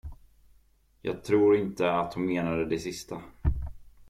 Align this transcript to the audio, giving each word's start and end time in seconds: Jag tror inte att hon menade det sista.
Jag 1.01 1.23
tror 1.23 1.55
inte 1.57 1.91
att 1.91 2.13
hon 2.13 2.25
menade 2.25 2.65
det 2.65 2.79
sista. 2.79 3.21